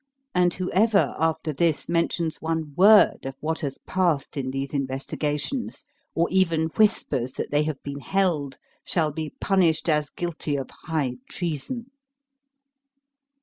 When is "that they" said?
7.33-7.61